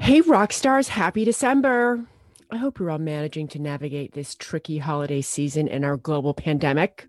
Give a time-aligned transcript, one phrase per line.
[0.00, 2.02] Hey, rock stars, happy December.
[2.50, 7.06] I hope you're all managing to navigate this tricky holiday season in our global pandemic.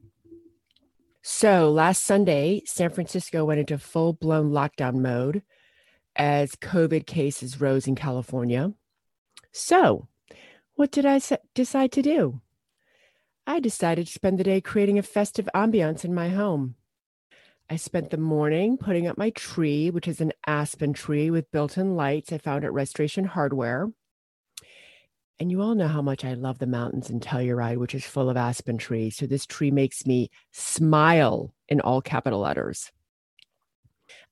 [1.23, 5.41] So, last Sunday, San Francisco went into full blown lockdown mode
[6.17, 8.73] as COVID cases rose in California.
[9.53, 10.09] So,
[10.75, 11.21] what did I
[11.55, 12.41] decide to do?
[13.47, 16.75] I decided to spend the day creating a festive ambiance in my home.
[17.71, 21.77] I spent the morning putting up my tree, which is an aspen tree with built
[21.77, 23.89] in lights I found at Restoration Hardware.
[25.39, 28.29] And you all know how much I love the mountains in Telluride, which is full
[28.29, 29.15] of aspen trees.
[29.15, 32.91] So this tree makes me smile in all capital letters.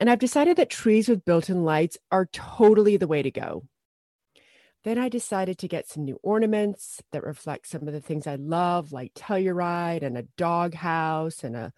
[0.02, 3.64] And I've decided that trees with built in lights are totally the way to go.
[4.84, 8.36] Then I decided to get some new ornaments that reflect some of the things I
[8.36, 11.72] love, like Telluride and a dog house and a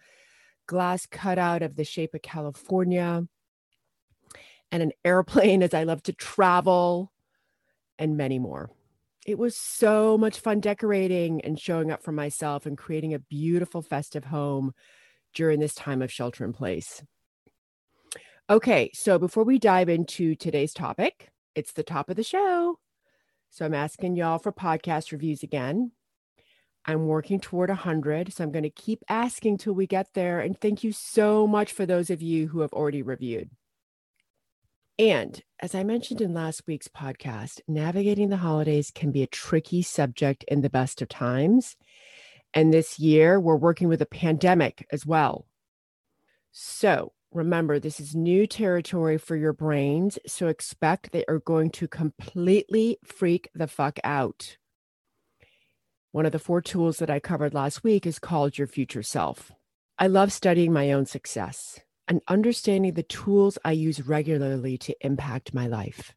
[0.66, 3.26] glass cutout of the shape of California,
[4.70, 7.12] and an airplane as I love to travel,
[7.98, 8.70] and many more.
[9.26, 13.82] It was so much fun decorating and showing up for myself and creating a beautiful
[13.82, 14.72] festive home
[15.34, 17.02] during this time of shelter in place.
[18.50, 22.78] Okay, so before we dive into today's topic, it's the top of the show.
[23.50, 25.92] So I'm asking y'all for podcast reviews again.
[26.84, 28.32] I'm working toward 100.
[28.32, 30.40] So I'm going to keep asking till we get there.
[30.40, 33.50] And thank you so much for those of you who have already reviewed.
[34.98, 39.82] And as I mentioned in last week's podcast, navigating the holidays can be a tricky
[39.82, 41.76] subject in the best of times.
[42.54, 45.46] And this year, we're working with a pandemic as well.
[46.50, 50.18] So remember, this is new territory for your brains.
[50.26, 54.58] So expect they are going to completely freak the fuck out.
[56.12, 59.50] One of the four tools that I covered last week is called Your Future Self.
[59.98, 65.54] I love studying my own success and understanding the tools I use regularly to impact
[65.54, 66.14] my life.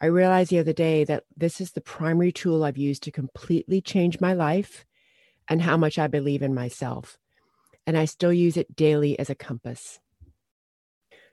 [0.00, 3.80] I realized the other day that this is the primary tool I've used to completely
[3.80, 4.86] change my life
[5.48, 7.18] and how much I believe in myself.
[7.84, 9.98] And I still use it daily as a compass.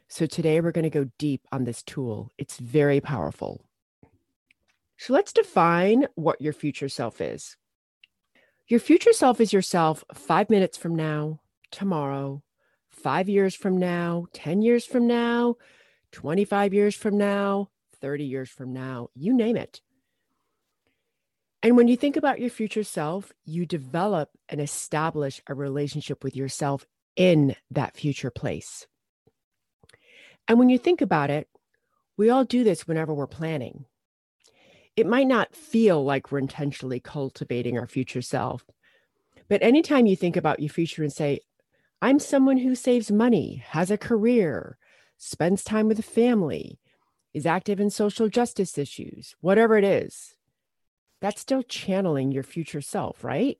[0.07, 2.31] So today we're going to go deep on this tool.
[2.39, 3.61] It's very powerful.
[4.97, 7.57] So let's define what your future self is.
[8.67, 11.41] Your future self is yourself five minutes from now,
[11.71, 12.41] tomorrow,
[12.89, 15.55] five years from now, 10 years from now,
[16.13, 17.69] 25 years from now,
[18.01, 19.81] 30 years from now, you name it.
[21.61, 26.35] And when you think about your future self, you develop and establish a relationship with
[26.35, 26.85] yourself
[27.15, 28.87] in that future place.
[30.47, 31.47] And when you think about it,
[32.17, 33.85] we all do this whenever we're planning
[34.95, 38.63] it might not feel like we're intentionally cultivating our future self.
[39.49, 41.41] But anytime you think about your future and say,
[42.01, 44.77] I'm someone who saves money, has a career,
[45.17, 46.79] spends time with a family,
[47.33, 50.35] is active in social justice issues, whatever it is,
[51.21, 53.57] that's still channeling your future self, right?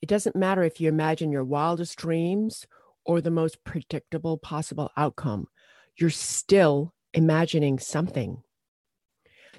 [0.00, 2.66] It doesn't matter if you imagine your wildest dreams
[3.04, 5.48] or the most predictable possible outcome,
[5.96, 8.42] you're still imagining something.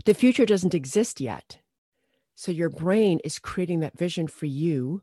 [0.05, 1.59] The future doesn't exist yet.
[2.35, 5.01] So your brain is creating that vision for you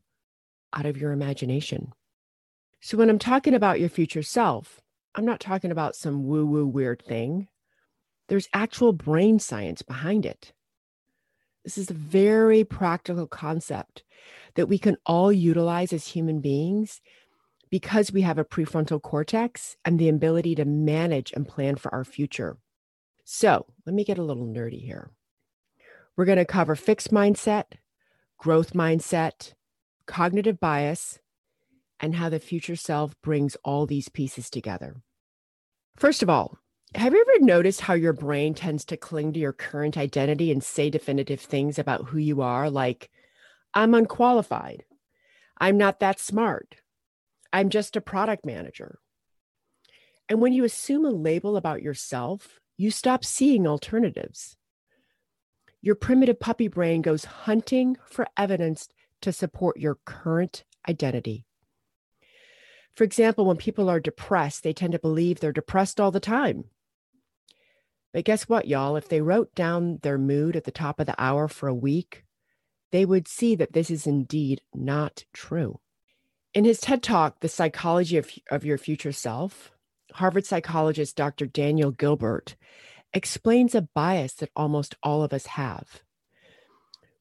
[0.72, 1.92] out of your imagination.
[2.80, 4.80] So when I'm talking about your future self,
[5.14, 7.48] I'm not talking about some woo woo weird thing.
[8.28, 10.52] There's actual brain science behind it.
[11.64, 14.02] This is a very practical concept
[14.54, 17.00] that we can all utilize as human beings
[17.70, 22.04] because we have a prefrontal cortex and the ability to manage and plan for our
[22.04, 22.58] future.
[23.24, 25.10] So let me get a little nerdy here.
[26.16, 27.64] We're going to cover fixed mindset,
[28.38, 29.54] growth mindset,
[30.06, 31.18] cognitive bias,
[31.98, 35.02] and how the future self brings all these pieces together.
[35.96, 36.58] First of all,
[36.94, 40.62] have you ever noticed how your brain tends to cling to your current identity and
[40.62, 43.10] say definitive things about who you are, like,
[43.72, 44.84] I'm unqualified,
[45.58, 46.76] I'm not that smart,
[47.52, 48.98] I'm just a product manager?
[50.28, 54.56] And when you assume a label about yourself, you stop seeing alternatives.
[55.80, 58.88] Your primitive puppy brain goes hunting for evidence
[59.20, 61.46] to support your current identity.
[62.94, 66.64] For example, when people are depressed, they tend to believe they're depressed all the time.
[68.12, 68.96] But guess what, y'all?
[68.96, 72.24] If they wrote down their mood at the top of the hour for a week,
[72.92, 75.80] they would see that this is indeed not true.
[76.54, 79.72] In his TED Talk, The Psychology of, of Your Future Self,
[80.14, 81.46] Harvard psychologist Dr.
[81.46, 82.56] Daniel Gilbert
[83.12, 86.02] explains a bias that almost all of us have.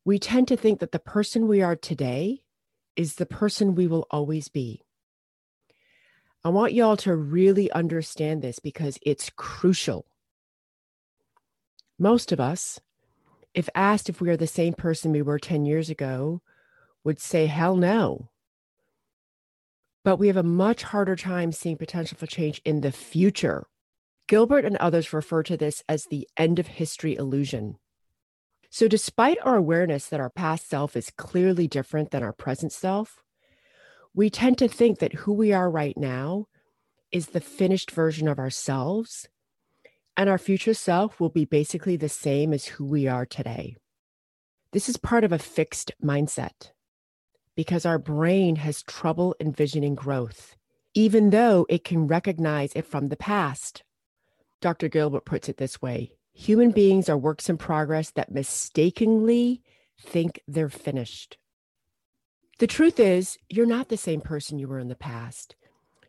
[0.05, 2.41] We tend to think that the person we are today
[2.95, 4.83] is the person we will always be.
[6.43, 10.05] I want y'all to really understand this because it's crucial
[11.99, 12.79] most of us,
[13.53, 16.41] if asked if we are the same person we were 10 years ago,
[17.03, 18.29] would say, hell no.
[20.03, 23.67] But we have a much harder time seeing potential for change in the future.
[24.27, 27.77] Gilbert and others refer to this as the end of history illusion.
[28.69, 33.23] So, despite our awareness that our past self is clearly different than our present self,
[34.13, 36.47] we tend to think that who we are right now
[37.11, 39.27] is the finished version of ourselves
[40.15, 43.75] and our future self will be basically the same as who we are today.
[44.71, 46.71] This is part of a fixed mindset
[47.55, 50.55] because our brain has trouble envisioning growth,
[50.93, 53.83] even though it can recognize it from the past.
[54.61, 54.87] Dr.
[54.89, 59.61] Gilbert puts it this way human beings are works in progress that mistakenly
[59.99, 61.37] think they're finished.
[62.59, 65.55] The truth is, you're not the same person you were in the past.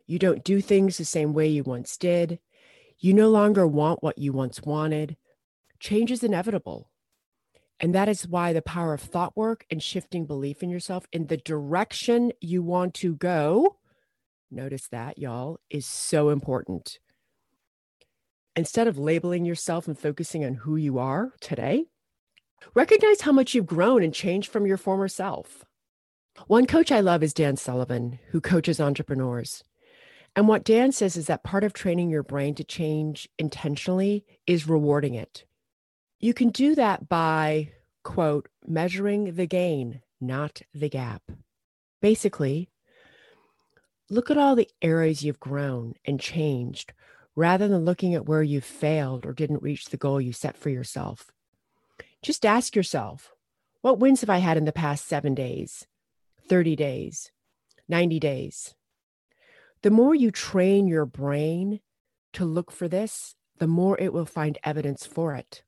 [0.07, 2.39] You don't do things the same way you once did.
[2.99, 5.17] You no longer want what you once wanted.
[5.79, 6.89] Change is inevitable.
[7.79, 11.27] And that is why the power of thought work and shifting belief in yourself in
[11.27, 13.77] the direction you want to go,
[14.49, 16.99] notice that, y'all, is so important.
[18.55, 21.85] Instead of labeling yourself and focusing on who you are today,
[22.73, 25.65] recognize how much you've grown and changed from your former self.
[26.47, 29.63] One coach I love is Dan Sullivan, who coaches entrepreneurs.
[30.35, 34.67] And what Dan says is that part of training your brain to change intentionally is
[34.67, 35.45] rewarding it.
[36.25, 37.69] You can do that by,
[38.03, 41.21] quote, measuring the gain, not the gap.
[42.01, 42.71] Basically,
[44.09, 46.93] look at all the areas you've grown and changed
[47.35, 50.71] rather than looking at where you failed or didn't reach the goal you set for
[50.71, 51.29] yourself.
[52.23, 53.35] Just ask yourself,
[53.81, 55.85] what wins have I had in the past seven days,
[56.49, 57.31] 30 days,
[57.87, 58.73] 90 days?
[59.83, 61.81] the more you train your brain
[62.33, 65.61] to look for this, the more it will find evidence for it.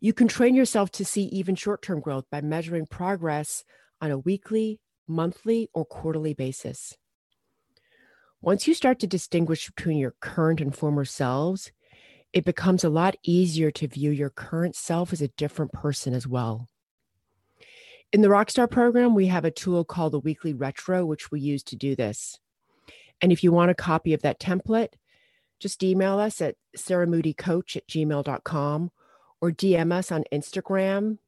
[0.00, 3.64] You can train yourself to see even short term growth by measuring progress
[4.00, 6.96] on a weekly, monthly, or quarterly basis.
[8.40, 11.72] Once you start to distinguish between your current and former selves,
[12.32, 16.26] it becomes a lot easier to view your current self as a different person as
[16.26, 16.68] well.
[18.12, 21.62] In the Rockstar program, we have a tool called the Weekly Retro, which we use
[21.64, 22.38] to do this.
[23.20, 24.94] And if you want a copy of that template,
[25.58, 28.90] just email us at sarahmoodycoach at gmail.com
[29.44, 31.18] or DM us on Instagram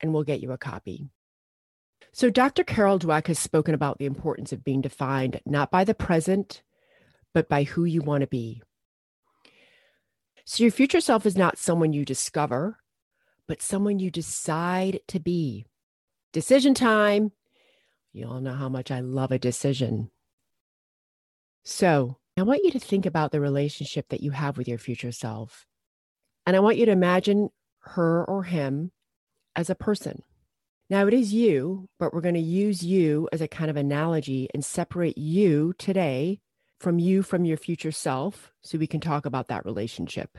[0.00, 1.08] and we'll get you a copy.
[2.12, 2.64] So, Dr.
[2.64, 6.64] Carol Dweck has spoken about the importance of being defined not by the present,
[7.32, 8.60] but by who you want to be.
[10.44, 12.78] So, your future self is not someone you discover,
[13.46, 15.64] but someone you decide to be.
[16.32, 17.30] Decision time.
[18.12, 20.10] You all know how much I love a decision.
[21.62, 25.12] So I want you to think about the relationship that you have with your future
[25.12, 25.66] self.
[26.46, 28.92] And I want you to imagine her or him
[29.56, 30.22] as a person.
[30.90, 34.48] Now it is you, but we're going to use you as a kind of analogy
[34.52, 36.40] and separate you today
[36.78, 40.36] from you from your future self so we can talk about that relationship.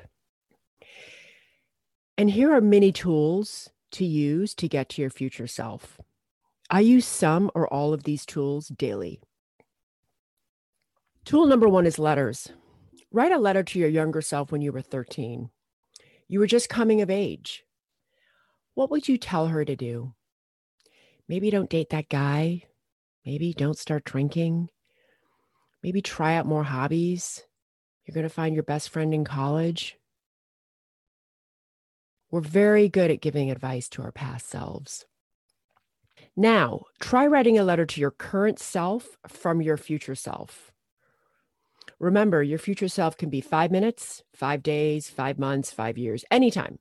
[2.17, 5.99] And here are many tools to use to get to your future self.
[6.69, 9.21] I use some or all of these tools daily.
[11.25, 12.49] Tool number one is letters.
[13.11, 15.49] Write a letter to your younger self when you were 13.
[16.27, 17.63] You were just coming of age.
[18.73, 20.13] what would you tell her to do?
[21.29, 22.63] Maybe don't date that guy.
[23.25, 24.69] Maybe don't start drinking.
[25.81, 27.43] Maybe try out more hobbies.
[28.05, 29.97] You're going to find your best friend in college.
[32.29, 35.05] We're very good at giving advice to our past selves.
[36.35, 40.71] Now, try writing a letter to your current self from your future self.
[41.99, 46.79] Remember, your future self can be five minutes, five days, five months, five years, anytime.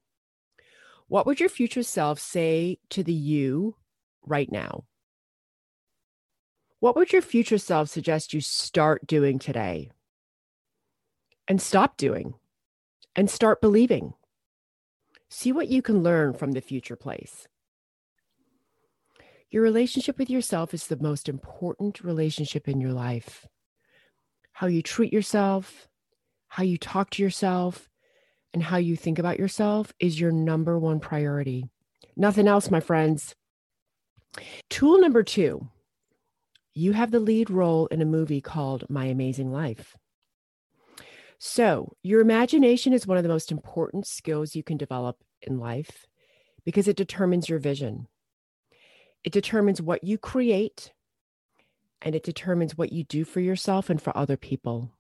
[1.07, 3.77] What would your future self say to the you
[4.27, 4.85] right now?
[6.81, 9.91] What would your future self suggest you start doing today?
[11.47, 12.35] And stop doing
[13.15, 14.15] and start believing.
[15.29, 17.47] See what you can learn from the future place.
[19.51, 23.47] Your relationship with yourself is the most important relationship in your life.
[24.55, 25.89] How you treat yourself,
[26.47, 27.91] how you talk to yourself,
[28.53, 31.69] and how you think about yourself is your number one priority.
[32.17, 33.35] Nothing else, my friends.
[34.71, 35.69] Tool number two
[36.73, 39.97] you have the lead role in a movie called My Amazing Life.
[41.39, 46.07] So, your imagination is one of the most important skills you can develop in life
[46.65, 48.07] because it determines your vision.
[49.25, 50.93] It determines what you create
[52.05, 54.91] and it determines what you do for yourself and for other people.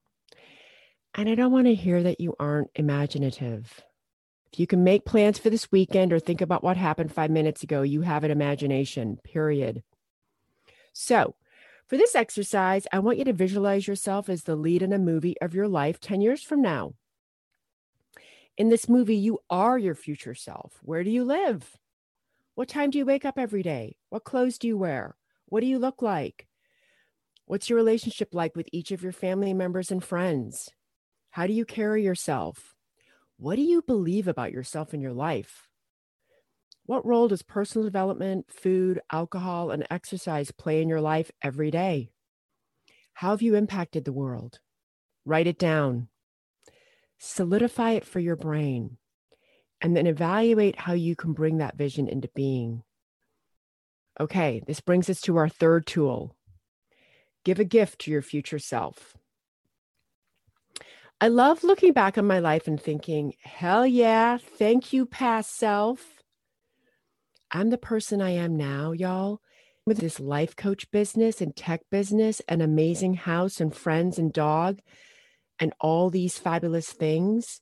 [1.14, 3.82] And I don't want to hear that you aren't imaginative.
[4.52, 7.62] If you can make plans for this weekend or think about what happened five minutes
[7.62, 9.82] ago, you have an imagination, period.
[10.92, 11.34] So,
[11.86, 15.38] for this exercise, I want you to visualize yourself as the lead in a movie
[15.42, 16.94] of your life 10 years from now.
[18.56, 20.78] In this movie, you are your future self.
[20.82, 21.76] Where do you live?
[22.54, 23.96] What time do you wake up every day?
[24.08, 25.16] What clothes do you wear?
[25.46, 26.46] What do you look like?
[27.46, 30.70] What's your relationship like with each of your family members and friends?
[31.30, 32.74] How do you carry yourself?
[33.36, 35.68] What do you believe about yourself in your life?
[36.86, 42.10] What role does personal development, food, alcohol, and exercise play in your life every day?
[43.12, 44.60] How have you impacted the world?
[45.26, 46.08] Write it down.
[47.18, 48.96] Solidify it for your brain
[49.82, 52.82] and then evaluate how you can bring that vision into being.
[54.18, 56.34] Okay, this brings us to our third tool
[57.44, 59.16] give a gift to your future self.
[61.20, 66.22] I love looking back on my life and thinking, hell yeah, thank you, past self.
[67.50, 69.40] I'm the person I am now, y'all,
[69.86, 74.80] with this life coach business and tech business, an amazing house and friends and dog,
[75.60, 77.60] and all these fabulous things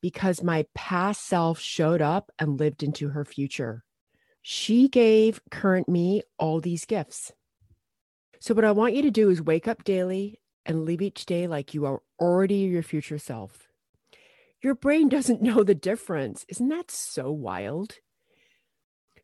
[0.00, 3.84] because my past self showed up and lived into her future.
[4.42, 7.32] She gave current me all these gifts.
[8.40, 11.46] So, what I want you to do is wake up daily and live each day
[11.46, 13.68] like you are already your future self.
[14.62, 16.44] Your brain doesn't know the difference.
[16.48, 17.94] Isn't that so wild?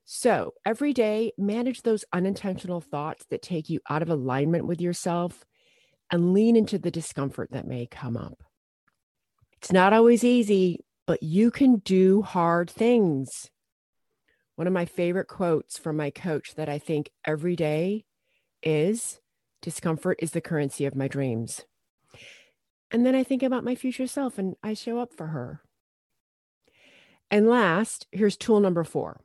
[0.04, 5.44] So, every day, manage those unintentional thoughts that take you out of alignment with yourself
[6.10, 8.42] and lean into the discomfort that may come up.
[9.56, 13.50] It's not always easy, but you can do hard things.
[14.56, 18.04] One of my favorite quotes from my coach that I think every day
[18.64, 19.20] is
[19.62, 21.64] discomfort is the currency of my dreams.
[22.90, 25.60] And then I think about my future self and I show up for her.
[27.30, 29.20] And last, here's tool number four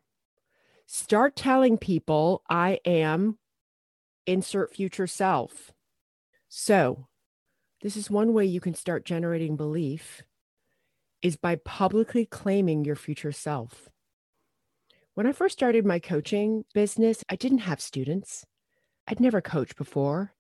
[0.85, 3.37] start telling people I am
[4.25, 5.71] insert future self.
[6.47, 7.07] So,
[7.81, 10.23] this is one way you can start generating belief
[11.21, 13.89] is by publicly claiming your future self.
[15.13, 18.45] When I first started my coaching business, I didn't have students.
[19.09, 20.33] I'd never coached before.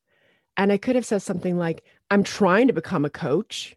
[0.55, 3.75] And I could have said something like, I'm trying to become a coach,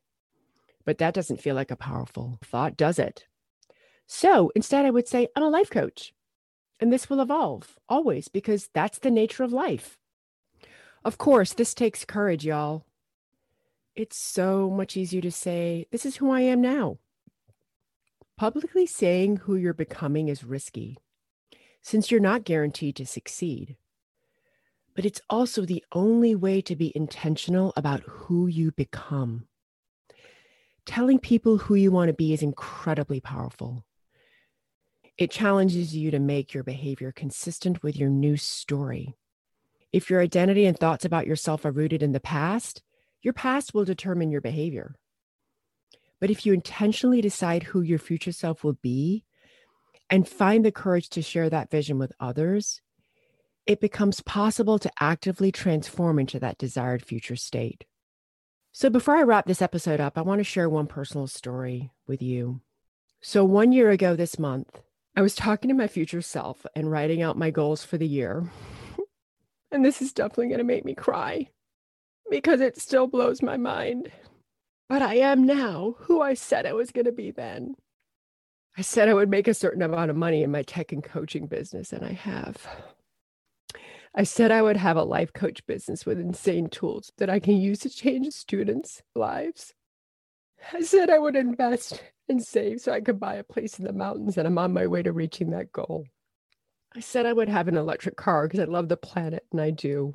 [0.84, 3.26] but that doesn't feel like a powerful thought, does it?
[4.06, 6.12] So instead, I would say, I'm a life coach.
[6.80, 9.98] And this will evolve always because that's the nature of life.
[11.04, 12.84] Of course, this takes courage, y'all
[13.94, 16.98] it's so much easier to say, This is who I am now.
[18.36, 20.98] Publicly saying who you're becoming is risky
[21.82, 23.76] since you're not guaranteed to succeed.
[24.94, 29.46] But it's also the only way to be intentional about who you become.
[30.84, 33.84] Telling people who you want to be is incredibly powerful.
[35.16, 39.14] It challenges you to make your behavior consistent with your new story.
[39.92, 42.82] If your identity and thoughts about yourself are rooted in the past,
[43.22, 44.96] your past will determine your behavior.
[46.18, 49.24] But if you intentionally decide who your future self will be
[50.08, 52.80] and find the courage to share that vision with others,
[53.66, 57.84] it becomes possible to actively transform into that desired future state.
[58.72, 62.22] So, before I wrap this episode up, I want to share one personal story with
[62.22, 62.60] you.
[63.20, 64.80] So, one year ago this month,
[65.14, 68.50] I was talking to my future self and writing out my goals for the year.
[69.70, 71.48] and this is definitely going to make me cry
[72.30, 74.10] because it still blows my mind.
[74.88, 77.74] But I am now who I said I was going to be then.
[78.76, 81.46] I said I would make a certain amount of money in my tech and coaching
[81.46, 82.66] business, and I have.
[84.14, 87.56] I said I would have a life coach business with insane tools that I can
[87.56, 89.72] use to change students' lives.
[90.72, 93.92] I said I would invest and save so I could buy a place in the
[93.92, 96.04] mountains, and I'm on my way to reaching that goal.
[96.94, 99.70] I said I would have an electric car because I love the planet, and I
[99.70, 100.14] do.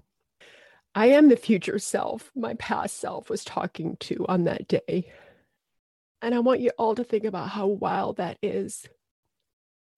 [0.93, 5.11] I am the future self my past self was talking to on that day.
[6.21, 8.87] And I want you all to think about how wild that is.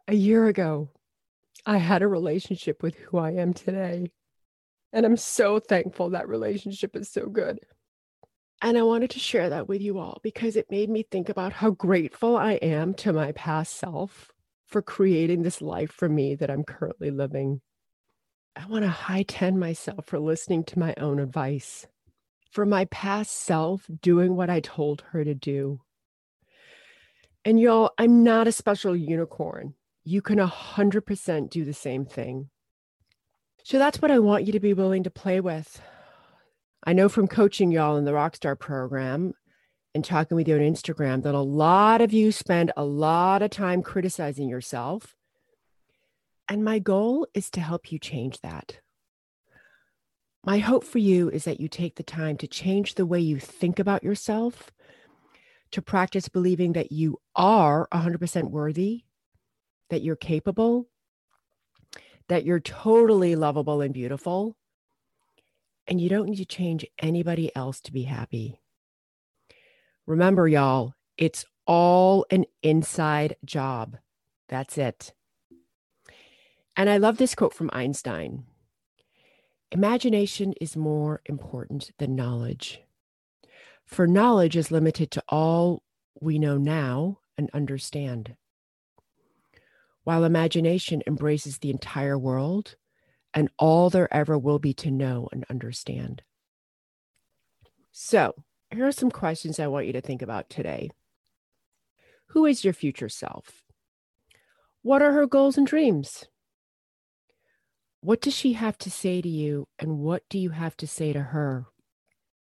[0.07, 0.89] A year ago,
[1.65, 4.11] I had a relationship with who I am today.
[4.91, 7.59] And I'm so thankful that relationship is so good.
[8.61, 11.53] And I wanted to share that with you all because it made me think about
[11.53, 14.31] how grateful I am to my past self
[14.67, 17.61] for creating this life for me that I'm currently living.
[18.55, 21.87] I want to high 10 myself for listening to my own advice,
[22.51, 25.79] for my past self doing what I told her to do.
[27.45, 29.75] And y'all, I'm not a special unicorn.
[30.09, 32.49] You can 100% do the same thing.
[33.63, 35.79] So that's what I want you to be willing to play with.
[36.83, 39.33] I know from coaching y'all in the Rockstar program
[39.93, 43.51] and talking with you on Instagram that a lot of you spend a lot of
[43.51, 45.15] time criticizing yourself.
[46.47, 48.79] And my goal is to help you change that.
[50.43, 53.39] My hope for you is that you take the time to change the way you
[53.39, 54.71] think about yourself,
[55.69, 59.03] to practice believing that you are 100% worthy,
[59.89, 60.87] that you're capable,
[62.27, 64.55] that you're totally lovable and beautiful,
[65.87, 68.61] and you don't need to change anybody else to be happy.
[70.05, 73.97] Remember, y'all, it's all an inside job.
[74.47, 75.13] That's it.
[76.75, 78.45] And I love this quote from Einstein
[79.71, 82.81] Imagination is more important than knowledge.
[83.85, 85.83] For knowledge is limited to all
[86.19, 88.35] we know now and understand,
[90.09, 92.75] while imagination embraces the entire world
[93.31, 96.23] and all there ever will be to know and understand.
[97.91, 98.33] So,
[98.71, 100.89] here are some questions I want you to think about today.
[102.29, 103.65] Who is your future self?
[104.81, 106.25] What are her goals and dreams?
[108.01, 111.13] What does she have to say to you, and what do you have to say
[111.13, 111.67] to her?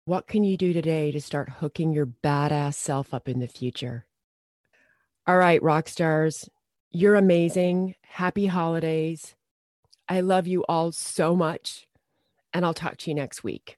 [0.06, 4.06] What can you do today to start hooking your badass self up in the future?
[5.26, 6.48] All right, rock stars,
[6.96, 7.94] you're amazing.
[8.04, 9.36] Happy holidays.
[10.08, 11.88] I love you all so much,
[12.54, 13.78] and I'll talk to you next week.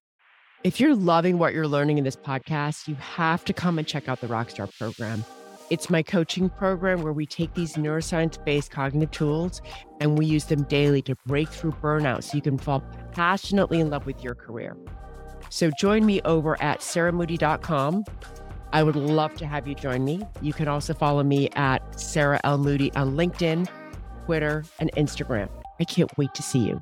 [0.64, 4.08] If you're loving what you're learning in this podcast, you have to come and check
[4.08, 5.24] out the Rockstar program.
[5.72, 9.62] It's my coaching program where we take these neuroscience based cognitive tools
[10.00, 13.90] and we use them daily to break through burnout so you can fall passionately in
[13.90, 14.78] love with your career.
[15.50, 18.06] So join me over at sarahmoody.com.
[18.74, 20.22] I would love to have you join me.
[20.42, 22.58] You can also follow me at Sarah L.
[22.58, 23.68] Moody on LinkedIn,
[24.26, 25.50] Twitter, and Instagram.
[25.80, 26.82] I can't wait to see you.